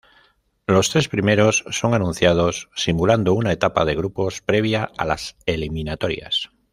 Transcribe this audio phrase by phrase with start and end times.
[0.65, 6.49] Los tres primeros son anunciados simulando una etapa de grupos previa a las eliminatorias.